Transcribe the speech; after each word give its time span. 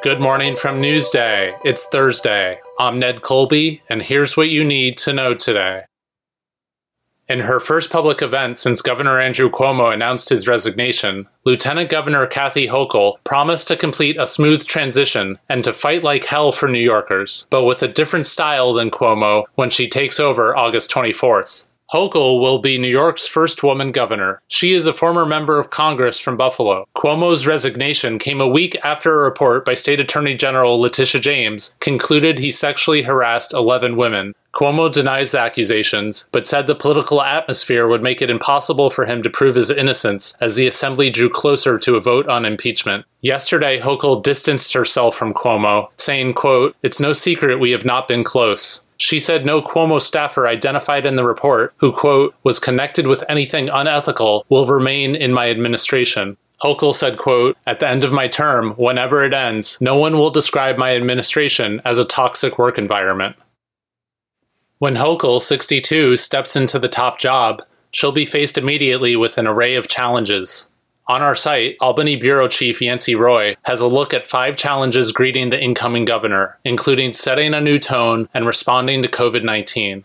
Good 0.00 0.20
morning 0.20 0.54
from 0.54 0.80
Newsday. 0.80 1.58
It's 1.64 1.84
Thursday. 1.86 2.60
I'm 2.78 3.00
Ned 3.00 3.20
Colby, 3.20 3.82
and 3.90 4.00
here's 4.00 4.36
what 4.36 4.48
you 4.48 4.62
need 4.62 4.96
to 4.98 5.12
know 5.12 5.34
today. 5.34 5.86
In 7.28 7.40
her 7.40 7.58
first 7.58 7.90
public 7.90 8.22
event 8.22 8.58
since 8.58 8.80
Governor 8.80 9.18
Andrew 9.18 9.50
Cuomo 9.50 9.92
announced 9.92 10.28
his 10.28 10.46
resignation, 10.46 11.26
Lieutenant 11.44 11.90
Governor 11.90 12.28
Kathy 12.28 12.68
Hochul 12.68 13.16
promised 13.24 13.66
to 13.68 13.76
complete 13.76 14.16
a 14.20 14.24
smooth 14.24 14.64
transition 14.64 15.40
and 15.48 15.64
to 15.64 15.72
fight 15.72 16.04
like 16.04 16.26
hell 16.26 16.52
for 16.52 16.68
New 16.68 16.78
Yorkers, 16.78 17.48
but 17.50 17.64
with 17.64 17.82
a 17.82 17.88
different 17.88 18.26
style 18.26 18.72
than 18.72 18.92
Cuomo 18.92 19.46
when 19.56 19.68
she 19.68 19.88
takes 19.88 20.20
over 20.20 20.56
August 20.56 20.92
24th. 20.92 21.64
Hochul 21.92 22.38
will 22.38 22.58
be 22.58 22.76
New 22.76 22.88
York's 22.88 23.26
first 23.26 23.62
woman 23.62 23.92
governor. 23.92 24.42
She 24.48 24.74
is 24.74 24.86
a 24.86 24.92
former 24.92 25.24
member 25.24 25.58
of 25.58 25.70
Congress 25.70 26.18
from 26.20 26.36
Buffalo. 26.36 26.86
Cuomo's 26.94 27.46
resignation 27.46 28.18
came 28.18 28.42
a 28.42 28.48
week 28.48 28.76
after 28.84 29.14
a 29.14 29.24
report 29.24 29.64
by 29.64 29.72
State 29.72 29.98
Attorney 29.98 30.34
General 30.34 30.78
Letitia 30.78 31.18
James 31.18 31.74
concluded 31.80 32.38
he 32.38 32.50
sexually 32.50 33.02
harassed 33.04 33.54
11 33.54 33.96
women. 33.96 34.34
Cuomo 34.54 34.92
denies 34.92 35.30
the 35.30 35.40
accusations, 35.40 36.26
but 36.30 36.44
said 36.44 36.66
the 36.66 36.74
political 36.74 37.22
atmosphere 37.22 37.88
would 37.88 38.02
make 38.02 38.20
it 38.20 38.28
impossible 38.28 38.90
for 38.90 39.06
him 39.06 39.22
to 39.22 39.30
prove 39.30 39.54
his 39.54 39.70
innocence 39.70 40.36
as 40.40 40.56
the 40.56 40.66
assembly 40.66 41.08
drew 41.08 41.30
closer 41.30 41.78
to 41.78 41.96
a 41.96 42.02
vote 42.02 42.28
on 42.28 42.44
impeachment. 42.44 43.06
Yesterday, 43.22 43.80
Hochul 43.80 44.22
distanced 44.22 44.74
herself 44.74 45.16
from 45.16 45.32
Cuomo, 45.32 45.88
saying, 45.96 46.34
quote, 46.34 46.76
It's 46.82 47.00
no 47.00 47.14
secret 47.14 47.60
we 47.60 47.70
have 47.70 47.84
not 47.84 48.08
been 48.08 48.24
close. 48.24 48.84
She 48.98 49.18
said 49.20 49.46
no 49.46 49.62
Cuomo 49.62 50.00
staffer 50.00 50.48
identified 50.48 51.06
in 51.06 51.14
the 51.14 51.24
report 51.24 51.72
who, 51.78 51.92
quote, 51.92 52.34
was 52.42 52.58
connected 52.58 53.06
with 53.06 53.24
anything 53.28 53.68
unethical 53.68 54.44
will 54.48 54.66
remain 54.66 55.14
in 55.14 55.32
my 55.32 55.50
administration. 55.50 56.36
Hochul 56.62 56.92
said, 56.92 57.16
quote, 57.16 57.56
At 57.66 57.78
the 57.78 57.88
end 57.88 58.02
of 58.02 58.12
my 58.12 58.26
term, 58.26 58.72
whenever 58.72 59.22
it 59.22 59.32
ends, 59.32 59.78
no 59.80 59.96
one 59.96 60.18
will 60.18 60.30
describe 60.30 60.76
my 60.76 60.96
administration 60.96 61.80
as 61.84 61.98
a 61.98 62.04
toxic 62.04 62.58
work 62.58 62.76
environment. 62.76 63.36
When 64.78 64.96
Hochul, 64.96 65.40
62, 65.40 66.16
steps 66.16 66.56
into 66.56 66.80
the 66.80 66.88
top 66.88 67.18
job, 67.18 67.62
she'll 67.92 68.12
be 68.12 68.24
faced 68.24 68.58
immediately 68.58 69.14
with 69.14 69.38
an 69.38 69.46
array 69.46 69.76
of 69.76 69.86
challenges. 69.86 70.68
On 71.08 71.22
our 71.22 71.34
site, 71.34 71.78
Albany 71.80 72.16
Bureau 72.16 72.48
Chief 72.48 72.82
Yancey 72.82 73.14
Roy 73.14 73.56
has 73.62 73.80
a 73.80 73.86
look 73.86 74.12
at 74.12 74.26
five 74.26 74.56
challenges 74.56 75.10
greeting 75.10 75.48
the 75.48 75.58
incoming 75.58 76.04
governor, 76.04 76.58
including 76.64 77.12
setting 77.12 77.54
a 77.54 77.62
new 77.62 77.78
tone 77.78 78.28
and 78.34 78.46
responding 78.46 79.00
to 79.00 79.08
COVID 79.08 79.42
19. 79.42 80.04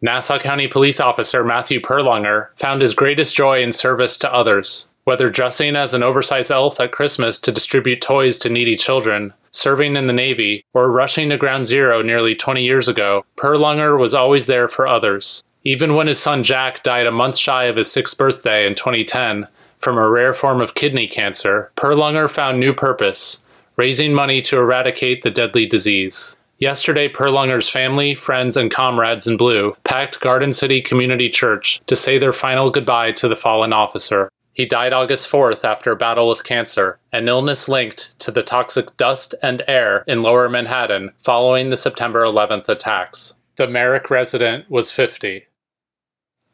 Nassau 0.00 0.38
County 0.38 0.68
Police 0.68 1.00
Officer 1.00 1.42
Matthew 1.42 1.80
Perlonger 1.80 2.50
found 2.54 2.80
his 2.80 2.94
greatest 2.94 3.34
joy 3.34 3.60
in 3.60 3.72
service 3.72 4.16
to 4.18 4.32
others. 4.32 4.88
Whether 5.02 5.30
dressing 5.30 5.74
as 5.74 5.94
an 5.94 6.02
oversized 6.02 6.52
elf 6.52 6.78
at 6.78 6.92
Christmas 6.92 7.40
to 7.40 7.50
distribute 7.50 8.00
toys 8.00 8.38
to 8.40 8.48
needy 8.48 8.76
children, 8.76 9.32
serving 9.50 9.96
in 9.96 10.06
the 10.06 10.12
Navy, 10.12 10.64
or 10.74 10.92
rushing 10.92 11.30
to 11.30 11.36
Ground 11.36 11.66
Zero 11.66 12.02
nearly 12.02 12.36
20 12.36 12.62
years 12.62 12.86
ago, 12.86 13.24
Perlonger 13.36 13.98
was 13.98 14.14
always 14.14 14.46
there 14.46 14.68
for 14.68 14.86
others. 14.86 15.42
Even 15.66 15.94
when 15.96 16.06
his 16.06 16.20
son 16.20 16.44
Jack 16.44 16.84
died 16.84 17.08
a 17.08 17.10
month 17.10 17.36
shy 17.36 17.64
of 17.64 17.74
his 17.74 17.90
sixth 17.90 18.16
birthday 18.16 18.68
in 18.68 18.76
2010, 18.76 19.48
from 19.80 19.98
a 19.98 20.08
rare 20.08 20.32
form 20.32 20.60
of 20.60 20.76
kidney 20.76 21.08
cancer, 21.08 21.72
Perlonger 21.74 22.30
found 22.30 22.60
new 22.60 22.72
purpose, 22.72 23.42
raising 23.74 24.14
money 24.14 24.40
to 24.42 24.58
eradicate 24.58 25.24
the 25.24 25.30
deadly 25.32 25.66
disease. 25.66 26.36
Yesterday, 26.58 27.08
Perlonger's 27.08 27.68
family, 27.68 28.14
friends, 28.14 28.56
and 28.56 28.70
comrades 28.70 29.26
in 29.26 29.36
blue 29.36 29.76
packed 29.82 30.20
Garden 30.20 30.52
City 30.52 30.80
Community 30.80 31.28
Church 31.28 31.80
to 31.88 31.96
say 31.96 32.16
their 32.16 32.32
final 32.32 32.70
goodbye 32.70 33.10
to 33.10 33.26
the 33.26 33.34
fallen 33.34 33.72
officer. 33.72 34.30
He 34.52 34.66
died 34.66 34.92
August 34.92 35.28
4th 35.28 35.64
after 35.64 35.90
a 35.90 35.96
battle 35.96 36.28
with 36.28 36.44
cancer, 36.44 37.00
an 37.10 37.26
illness 37.26 37.68
linked 37.68 38.20
to 38.20 38.30
the 38.30 38.40
toxic 38.40 38.96
dust 38.96 39.34
and 39.42 39.64
air 39.66 40.04
in 40.06 40.22
lower 40.22 40.48
Manhattan 40.48 41.10
following 41.24 41.70
the 41.70 41.76
September 41.76 42.22
11th 42.22 42.68
attacks. 42.68 43.34
The 43.56 43.66
Merrick 43.66 44.10
resident 44.10 44.70
was 44.70 44.92
50. 44.92 45.46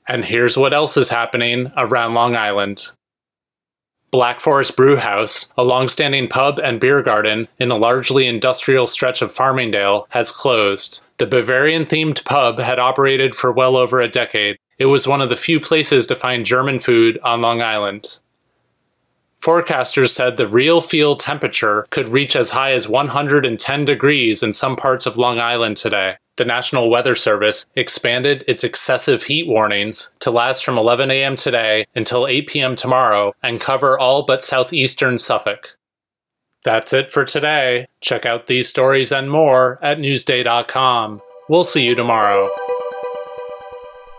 And 0.09 0.25
here's 0.25 0.59
what 0.59 0.75
else 0.75 0.97
is 0.97 1.11
happening 1.11 1.71
around 1.77 2.15
Long 2.15 2.37
Island. 2.37 2.91
Black 4.11 4.41
Forest 4.41 4.77
Brew 4.77 4.97
Haus, 4.97 5.51
a 5.57 5.65
long-standing 5.65 6.29
pub 6.29 6.59
and 6.59 6.79
beer 6.79 7.01
garden 7.03 7.49
in 7.59 7.71
a 7.71 7.77
largely 7.77 8.27
industrial 8.27 8.87
stretch 8.87 9.23
of 9.23 9.33
Farmingdale, 9.33 10.05
has 10.11 10.31
closed. 10.31 11.03
The 11.17 11.27
Bavarian-themed 11.27 12.23
pub 12.27 12.59
had 12.59 12.79
operated 12.79 13.35
for 13.35 13.51
well 13.51 13.75
over 13.75 14.01
a 14.01 14.09
decade. 14.09 14.59
It 14.79 14.87
was 14.87 15.09
one 15.09 15.23
of 15.23 15.31
the 15.31 15.37
few 15.37 15.59
places 15.61 16.07
to 16.09 16.15
find 16.15 16.45
German 16.45 16.79
food 16.79 17.19
on 17.25 17.41
Long 17.41 17.63
Island. 17.63 18.19
Forecasters 19.41 20.11
said 20.11 20.37
the 20.37 20.47
real 20.47 20.81
feel 20.83 21.17
temperature 21.17 21.87
could 21.91 22.11
reach 22.11 22.37
as 22.37 22.51
high 22.51 22.73
as 22.73 22.87
110 22.87 23.85
degrees 23.87 24.43
in 24.43 24.53
some 24.53 24.77
parts 24.77 25.07
of 25.07 25.17
Long 25.17 25.41
Island 25.41 25.79
today 25.79 26.17
the 26.37 26.45
National 26.45 26.91
Weather 26.91 27.15
Service 27.15 27.67
expanded 27.75 28.45
its 28.49 28.65
excessive 28.65 29.25
heat 29.25 29.47
warnings 29.47 30.13
to 30.21 30.31
last 30.31 30.65
from 30.65 30.79
11 30.79 31.11
a.m. 31.11 31.37
today 31.37 31.87
until 31.95 32.27
8 32.27 32.47
p.m. 32.47 32.77
tomorrow 32.77 33.35
and 33.43 33.61
cover 33.61 33.99
all 33.99 34.25
but 34.25 34.43
southeastern 34.43 35.19
Suffolk. 35.19 35.77
That's 36.65 36.93
it 36.93 37.11
for 37.11 37.25
today. 37.25 37.87
Check 38.01 38.25
out 38.25 38.47
these 38.47 38.69
stories 38.69 39.13
and 39.13 39.31
more 39.31 39.79
at 39.83 39.99
Newsday.com. 39.99 41.21
We'll 41.49 41.65
see 41.65 41.85
you 41.85 41.95
tomorrow. 41.95 42.51